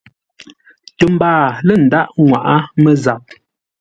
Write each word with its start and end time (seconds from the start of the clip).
Tə 0.97 1.05
mbaa 1.13 1.43
lə 1.67 1.73
ndághʼ 1.85 2.11
nŋwaʼá 2.21 2.55
mə́zap. 2.81 3.23